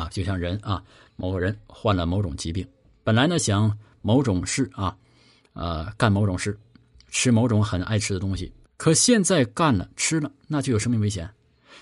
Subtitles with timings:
[0.00, 0.82] 啊，就像人啊，
[1.16, 2.66] 某个人患了某种疾病，
[3.04, 4.96] 本来呢想某种事啊，
[5.52, 6.58] 呃，干某种事，
[7.10, 11.30] 吃某种很爱吃的东西，可现在干了吃了，那就有生命危险。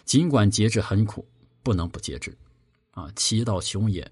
[0.04, 1.24] 尽管节制很苦，
[1.62, 2.36] 不能不节制，
[2.90, 4.10] 啊，其道穷也，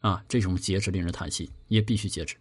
[0.00, 2.34] 啊，这种节制令人叹息，也必须节制。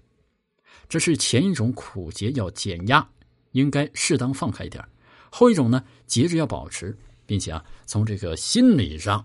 [0.89, 3.07] 这是前一种苦节要减压，
[3.51, 4.83] 应该适当放开一点
[5.29, 6.97] 后一种呢，节制要保持，
[7.27, 9.23] 并且啊，从这个心理上。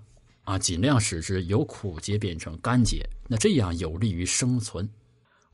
[0.51, 4.89] 啊，尽量使之由苦节变成甘节，那这样有利于生存。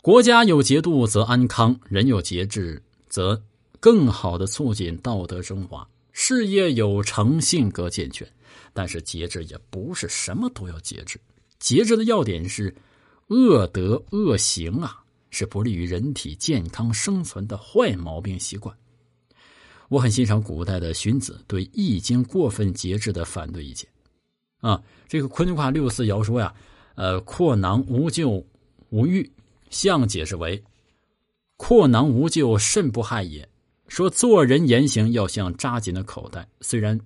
[0.01, 3.39] 国家有节度则安康，人有节制则
[3.79, 8.27] 更好的促进道德升华，事业有成，性格健全。
[8.73, 11.21] 但是节制也不是什么都要节制，
[11.59, 12.75] 节制的要点是
[13.27, 18.75] 恶德恶行啊，是不利于人体健康生存的坏毛病习惯。
[19.91, 23.87] 我很欣赏古代的荀子对《易经》过分节制的反对意见。
[24.67, 26.53] 啊，这个昆卦六四爻说呀，
[26.97, 28.45] 呃，阔囊无咎
[28.91, 29.31] 无欲，
[29.71, 30.61] 象解释为
[31.57, 33.49] 阔囊无咎，甚不害也。
[33.87, 36.99] 说做人言行要像扎紧的口袋，虽然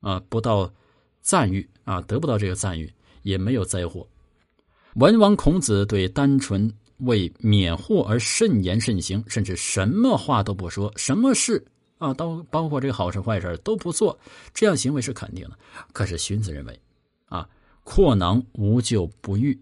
[0.00, 0.72] 啊不到
[1.20, 2.88] 赞誉啊得不到这个赞誉，
[3.22, 4.06] 也没有灾祸。
[4.94, 11.66] 文王孔子对单纯为免祸而慎言慎行，甚至什么话都不说，什么事。
[11.98, 14.18] 啊，都包括这个好事坏事都不做，
[14.52, 15.58] 这样行为是肯定的。
[15.92, 16.80] 可是荀子认为，
[17.26, 17.48] 啊，
[17.84, 19.58] 阔囊无咎不欲，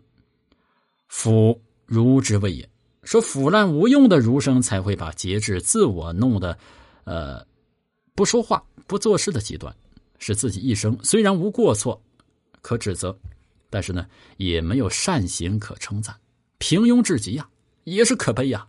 [1.08, 2.68] 腐儒之谓也。
[3.04, 6.58] 说腐烂无用的儒生才会把节制自我弄得，
[7.04, 7.46] 呃，
[8.14, 9.74] 不说话不做事的极端，
[10.18, 12.02] 使自己一生虽然无过错
[12.62, 13.16] 可指责，
[13.68, 14.06] 但是呢，
[14.38, 16.18] 也没有善行可称赞，
[16.58, 17.46] 平庸至极呀，
[17.84, 18.66] 也是可悲呀。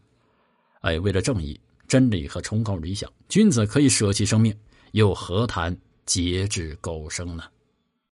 [0.82, 1.60] 哎，为了正义。
[1.88, 4.56] 真理和崇高理想，君子可以舍弃生命，
[4.92, 7.44] 又何谈节制苟生呢？